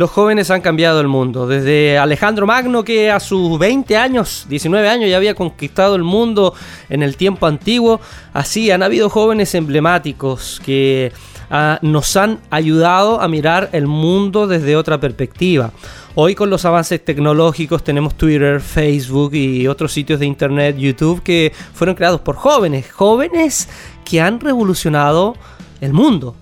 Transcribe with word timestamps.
Los 0.00 0.12
jóvenes 0.12 0.50
han 0.50 0.62
cambiado 0.62 0.98
el 1.02 1.08
mundo. 1.08 1.46
Desde 1.46 1.98
Alejandro 1.98 2.46
Magno, 2.46 2.82
que 2.84 3.10
a 3.10 3.20
sus 3.20 3.58
20 3.58 3.98
años, 3.98 4.46
19 4.48 4.88
años, 4.88 5.10
ya 5.10 5.18
había 5.18 5.34
conquistado 5.34 5.94
el 5.94 6.04
mundo 6.04 6.54
en 6.88 7.02
el 7.02 7.18
tiempo 7.18 7.46
antiguo, 7.46 8.00
así 8.32 8.70
han 8.70 8.82
habido 8.82 9.10
jóvenes 9.10 9.54
emblemáticos 9.54 10.62
que 10.64 11.12
ah, 11.50 11.78
nos 11.82 12.16
han 12.16 12.38
ayudado 12.48 13.20
a 13.20 13.28
mirar 13.28 13.68
el 13.72 13.86
mundo 13.86 14.46
desde 14.46 14.74
otra 14.74 14.98
perspectiva. 14.98 15.70
Hoy 16.14 16.34
con 16.34 16.48
los 16.48 16.64
avances 16.64 17.04
tecnológicos 17.04 17.84
tenemos 17.84 18.14
Twitter, 18.14 18.62
Facebook 18.62 19.34
y 19.34 19.68
otros 19.68 19.92
sitios 19.92 20.18
de 20.18 20.24
Internet, 20.24 20.78
YouTube, 20.78 21.22
que 21.22 21.52
fueron 21.74 21.94
creados 21.94 22.22
por 22.22 22.36
jóvenes, 22.36 22.90
jóvenes 22.90 23.68
que 24.06 24.22
han 24.22 24.40
revolucionado 24.40 25.36
el 25.82 25.92
mundo. 25.92 26.36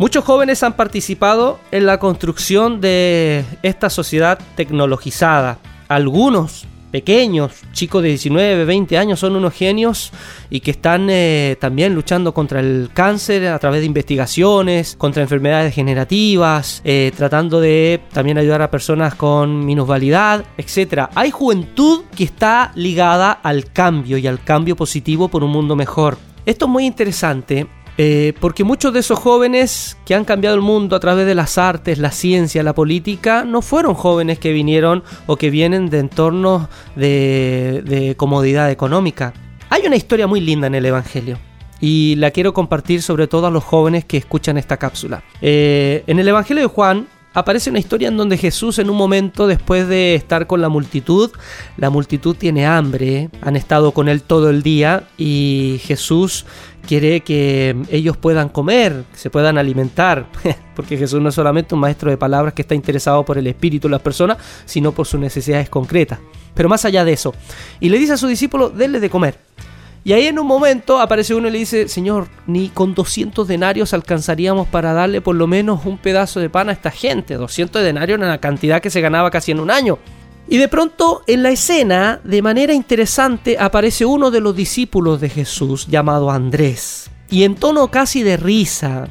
Muchos 0.00 0.24
jóvenes 0.24 0.62
han 0.62 0.76
participado 0.76 1.60
en 1.70 1.84
la 1.84 1.98
construcción 1.98 2.80
de 2.80 3.44
esta 3.62 3.90
sociedad 3.90 4.38
tecnologizada. 4.54 5.58
Algunos 5.88 6.64
pequeños, 6.90 7.52
chicos 7.72 8.02
de 8.02 8.08
19, 8.08 8.64
20 8.64 8.96
años, 8.96 9.20
son 9.20 9.36
unos 9.36 9.52
genios 9.52 10.10
y 10.48 10.60
que 10.60 10.70
están 10.70 11.08
eh, 11.10 11.58
también 11.60 11.94
luchando 11.94 12.32
contra 12.32 12.60
el 12.60 12.88
cáncer 12.94 13.48
a 13.48 13.58
través 13.58 13.80
de 13.80 13.86
investigaciones, 13.88 14.96
contra 14.96 15.22
enfermedades 15.22 15.66
degenerativas, 15.66 16.80
eh, 16.82 17.12
tratando 17.14 17.60
de 17.60 18.00
también 18.10 18.38
ayudar 18.38 18.62
a 18.62 18.70
personas 18.70 19.14
con 19.14 19.66
minusvalidad, 19.66 20.46
etc. 20.56 21.10
Hay 21.14 21.30
juventud 21.30 22.04
que 22.16 22.24
está 22.24 22.72
ligada 22.74 23.32
al 23.32 23.70
cambio 23.70 24.16
y 24.16 24.26
al 24.26 24.42
cambio 24.42 24.76
positivo 24.76 25.28
por 25.28 25.44
un 25.44 25.50
mundo 25.50 25.76
mejor. 25.76 26.16
Esto 26.46 26.64
es 26.64 26.70
muy 26.70 26.86
interesante 26.86 27.66
eh, 28.02 28.32
porque 28.40 28.64
muchos 28.64 28.94
de 28.94 29.00
esos 29.00 29.18
jóvenes 29.18 29.98
que 30.06 30.14
han 30.14 30.24
cambiado 30.24 30.56
el 30.56 30.62
mundo 30.62 30.96
a 30.96 31.00
través 31.00 31.26
de 31.26 31.34
las 31.34 31.58
artes, 31.58 31.98
la 31.98 32.10
ciencia, 32.12 32.62
la 32.62 32.74
política, 32.74 33.44
no 33.44 33.60
fueron 33.60 33.92
jóvenes 33.92 34.38
que 34.38 34.52
vinieron 34.52 35.04
o 35.26 35.36
que 35.36 35.50
vienen 35.50 35.90
de 35.90 35.98
entornos 35.98 36.68
de, 36.96 38.14
comodidad 38.16 38.70
económica. 38.70 39.34
Hay 39.68 39.82
una 39.86 39.96
historia 39.96 40.26
muy 40.26 40.40
linda 40.40 40.66
en 40.66 40.76
el 40.76 40.86
Evangelio 40.86 41.38
y 41.78 42.14
la 42.16 42.30
quiero 42.30 42.54
compartir 42.54 43.02
sobre 43.02 43.26
todo 43.26 43.48
a 43.48 43.50
los 43.50 43.64
jóvenes 43.64 44.06
que 44.06 44.16
escuchan 44.16 44.56
esta 44.56 44.78
cápsula. 44.78 45.22
Eh, 45.42 46.02
en 46.06 46.18
el 46.18 46.26
Evangelio 46.26 46.62
de 46.62 46.68
Juan 46.68 47.06
aparece 47.32 47.70
una 47.70 47.78
historia 47.78 48.08
en 48.08 48.16
donde 48.16 48.36
Jesús 48.36 48.78
en 48.78 48.90
un 48.90 48.96
momento 48.96 49.46
después 49.46 49.88
de 49.88 50.14
estar 50.14 50.46
con 50.46 50.60
la 50.60 50.68
multitud, 50.68 51.30
la 51.76 51.90
multitud 51.90 52.36
tiene 52.36 52.66
hambre, 52.66 53.30
han 53.42 53.56
estado 53.56 53.92
con 53.92 54.08
él 54.08 54.22
todo 54.22 54.50
el 54.50 54.62
día 54.62 55.04
y 55.16 55.80
Jesús 55.84 56.46
quiere 56.86 57.20
que 57.20 57.76
ellos 57.90 58.16
puedan 58.16 58.48
comer, 58.48 59.04
que 59.12 59.18
se 59.18 59.30
puedan 59.30 59.58
alimentar, 59.58 60.26
porque 60.74 60.96
Jesús 60.96 61.20
no 61.20 61.28
es 61.28 61.34
solamente 61.34 61.74
un 61.74 61.80
maestro 61.80 62.10
de 62.10 62.16
palabras 62.16 62.54
que 62.54 62.62
está 62.62 62.74
interesado 62.74 63.24
por 63.24 63.38
el 63.38 63.46
espíritu 63.46 63.88
de 63.88 63.92
las 63.92 64.02
personas, 64.02 64.38
sino 64.64 64.92
por 64.92 65.06
sus 65.06 65.20
necesidades 65.20 65.68
concretas. 65.68 66.18
Pero 66.54 66.68
más 66.68 66.84
allá 66.84 67.04
de 67.04 67.12
eso, 67.12 67.34
y 67.78 67.88
le 67.88 67.98
dice 67.98 68.14
a 68.14 68.16
su 68.16 68.26
discípulo, 68.26 68.70
denle 68.70 68.98
de 68.98 69.08
comer. 69.08 69.49
Y 70.02 70.14
ahí 70.14 70.26
en 70.26 70.38
un 70.38 70.46
momento 70.46 70.98
aparece 70.98 71.34
uno 71.34 71.48
y 71.48 71.50
le 71.50 71.58
dice, 71.58 71.88
Señor, 71.88 72.28
ni 72.46 72.70
con 72.70 72.94
200 72.94 73.46
denarios 73.46 73.92
alcanzaríamos 73.92 74.66
para 74.68 74.94
darle 74.94 75.20
por 75.20 75.36
lo 75.36 75.46
menos 75.46 75.84
un 75.84 75.98
pedazo 75.98 76.40
de 76.40 76.48
pan 76.48 76.70
a 76.70 76.72
esta 76.72 76.90
gente. 76.90 77.34
200 77.34 77.82
denarios 77.82 78.18
era 78.18 78.26
una 78.26 78.38
cantidad 78.38 78.80
que 78.80 78.88
se 78.90 79.02
ganaba 79.02 79.30
casi 79.30 79.52
en 79.52 79.60
un 79.60 79.70
año. 79.70 79.98
Y 80.48 80.56
de 80.56 80.68
pronto 80.68 81.22
en 81.26 81.42
la 81.42 81.50
escena, 81.50 82.20
de 82.24 82.40
manera 82.40 82.72
interesante, 82.72 83.56
aparece 83.58 84.06
uno 84.06 84.30
de 84.30 84.40
los 84.40 84.56
discípulos 84.56 85.20
de 85.20 85.28
Jesús 85.28 85.86
llamado 85.86 86.30
Andrés. 86.30 87.10
Y 87.28 87.44
en 87.44 87.54
tono 87.54 87.90
casi 87.90 88.22
de 88.22 88.36
risa, 88.36 89.06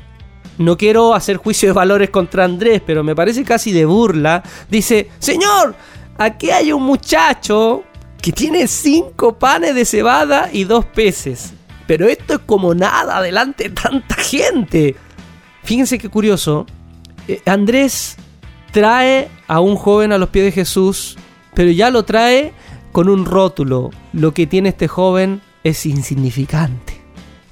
no 0.57 0.75
quiero 0.75 1.13
hacer 1.13 1.37
juicio 1.37 1.69
de 1.69 1.73
valores 1.73 2.09
contra 2.09 2.43
Andrés, 2.43 2.81
pero 2.85 3.03
me 3.03 3.15
parece 3.15 3.45
casi 3.45 3.71
de 3.71 3.85
burla, 3.85 4.43
dice, 4.69 5.09
Señor, 5.19 5.75
aquí 6.17 6.49
hay 6.49 6.73
un 6.73 6.83
muchacho 6.83 7.83
que 8.21 8.31
tiene 8.31 8.67
cinco 8.67 9.37
panes 9.37 9.75
de 9.75 9.85
cebada 9.85 10.49
y 10.51 10.63
dos 10.65 10.85
peces. 10.85 11.53
Pero 11.87 12.07
esto 12.07 12.33
es 12.35 12.39
como 12.45 12.75
nada 12.75 13.21
delante 13.21 13.65
de 13.65 13.69
tanta 13.71 14.15
gente. 14.15 14.95
Fíjense 15.63 15.97
qué 15.97 16.09
curioso. 16.09 16.65
Eh, 17.27 17.41
Andrés 17.45 18.17
trae 18.71 19.29
a 19.47 19.59
un 19.59 19.75
joven 19.75 20.11
a 20.11 20.17
los 20.17 20.29
pies 20.29 20.45
de 20.45 20.51
Jesús, 20.51 21.17
pero 21.55 21.71
ya 21.71 21.89
lo 21.89 22.03
trae 22.03 22.53
con 22.91 23.09
un 23.09 23.25
rótulo. 23.25 23.91
Lo 24.13 24.33
que 24.33 24.47
tiene 24.47 24.69
este 24.69 24.87
joven 24.87 25.41
es 25.63 25.85
insignificante. 25.85 26.99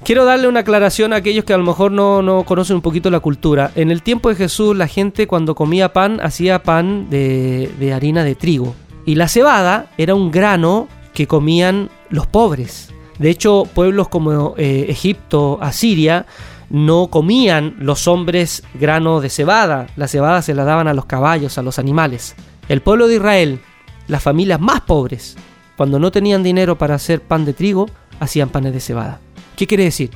Quiero 0.03 0.25
darle 0.25 0.47
una 0.47 0.61
aclaración 0.61 1.11
a 1.11 1.17
aquellos 1.17 1.43
que 1.43 1.53
a 1.53 1.57
lo 1.57 1.65
mejor 1.65 1.91
no, 1.91 2.21
no, 2.21 2.43
conocen 2.43 2.77
un 2.77 2.81
poquito 2.81 3.09
la 3.09 3.19
cultura. 3.19 3.71
En 3.75 3.91
el 3.91 4.03
tiempo 4.03 4.29
de 4.29 4.35
Jesús 4.35 4.75
la 4.75 4.87
gente 4.87 5.27
cuando 5.27 5.55
comía 5.55 5.91
pan 5.91 6.19
hacía 6.21 6.63
pan 6.63 7.09
de, 7.09 7.69
de 7.79 7.93
harina 7.93 8.23
de 8.23 8.35
trigo. 8.35 8.75
Y 9.07 9.15
la 9.15 9.29
cebada 9.29 9.89
era 9.97 10.15
un 10.15 10.31
grano 10.31 10.89
que 11.13 11.27
comían 11.27 11.89
los 12.09 12.27
pobres. 12.27 12.93
De 13.19 13.29
hecho, 13.29 13.63
pueblos 13.73 14.09
como 14.09 14.53
eh, 14.57 14.87
Egipto, 14.89 15.59
Asiria, 15.61 16.25
no 16.69 17.07
comían 17.07 17.77
los 17.79 18.05
hombres 18.09 18.63
grano 18.73 19.21
de 19.21 19.29
cebada. 19.29 19.87
La 19.95 20.09
cebada 20.09 20.41
se 20.41 20.53
la 20.53 20.65
daban 20.65 20.89
a 20.89 20.93
los 20.93 21.05
caballos, 21.05 21.57
a 21.57 21.61
los 21.61 21.79
animales. 21.79 22.35
El 22.67 22.81
pueblo 22.81 23.07
de 23.07 23.15
Israel, 23.15 23.61
las 24.09 24.21
familias 24.21 24.59
más 24.59 24.81
pobres, 24.81 25.37
cuando 25.77 25.99
no 25.99 26.11
tenían 26.11 26.43
dinero 26.43 26.77
para 26.77 26.95
hacer 26.95 27.21
pan 27.21 27.45
de 27.45 27.53
trigo, 27.53 27.85
hacían 28.19 28.49
panes 28.49 28.73
de 28.73 28.81
cebada. 28.81 29.21
¿Qué 29.55 29.67
quiere 29.67 29.85
decir? 29.85 30.11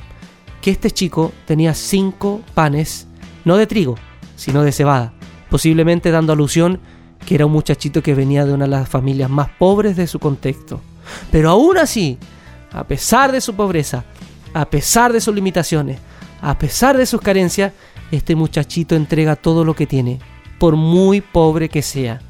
Que 0.60 0.70
este 0.70 0.90
chico 0.90 1.32
tenía 1.46 1.72
cinco 1.72 2.42
panes, 2.52 3.08
no 3.46 3.56
de 3.56 3.66
trigo, 3.66 3.96
sino 4.36 4.62
de 4.62 4.72
cebada, 4.72 5.14
posiblemente 5.48 6.10
dando 6.10 6.34
alusión 6.34 6.78
que 7.26 7.34
era 7.34 7.46
un 7.46 7.52
muchachito 7.52 8.02
que 8.02 8.14
venía 8.14 8.44
de 8.44 8.52
una 8.52 8.64
de 8.64 8.70
las 8.70 8.88
familias 8.88 9.30
más 9.30 9.48
pobres 9.58 9.96
de 9.96 10.06
su 10.06 10.18
contexto. 10.18 10.80
Pero 11.30 11.50
aún 11.50 11.78
así, 11.78 12.18
a 12.72 12.84
pesar 12.84 13.32
de 13.32 13.40
su 13.40 13.54
pobreza, 13.54 14.04
a 14.54 14.64
pesar 14.66 15.12
de 15.12 15.20
sus 15.20 15.34
limitaciones, 15.34 15.98
a 16.40 16.58
pesar 16.58 16.96
de 16.96 17.06
sus 17.06 17.20
carencias, 17.20 17.72
este 18.10 18.34
muchachito 18.34 18.94
entrega 18.94 19.36
todo 19.36 19.64
lo 19.64 19.74
que 19.74 19.86
tiene, 19.86 20.18
por 20.58 20.76
muy 20.76 21.20
pobre 21.20 21.68
que 21.68 21.82
sea. 21.82 22.20